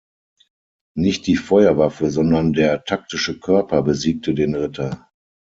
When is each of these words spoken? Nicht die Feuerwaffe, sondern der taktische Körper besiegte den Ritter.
Nicht 0.95 1.27
die 1.27 1.35
Feuerwaffe, 1.35 2.09
sondern 2.09 2.53
der 2.53 2.83
taktische 2.85 3.39
Körper 3.39 3.83
besiegte 3.83 4.33
den 4.33 4.55
Ritter. 4.55 5.07